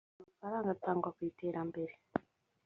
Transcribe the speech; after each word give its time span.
amafaranga 0.03 0.67
atangwa 0.75 1.09
ku 1.15 1.21
iterambere 1.31 1.93